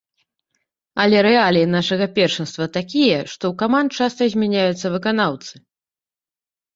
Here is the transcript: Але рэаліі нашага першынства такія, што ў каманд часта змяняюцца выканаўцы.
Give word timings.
Але 1.01 1.17
рэаліі 1.25 1.67
нашага 1.73 2.07
першынства 2.17 2.65
такія, 2.77 3.19
што 3.33 3.43
ў 3.51 3.59
каманд 3.61 3.89
часта 3.99 4.23
змяняюцца 4.35 4.87
выканаўцы. 4.95 5.53